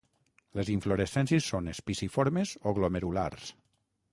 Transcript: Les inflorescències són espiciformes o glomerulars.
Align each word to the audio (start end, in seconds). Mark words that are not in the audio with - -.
Les 0.59 0.69
inflorescències 0.75 1.49
són 1.53 1.69
espiciformes 1.73 2.55
o 2.71 2.75
glomerulars. 2.79 3.53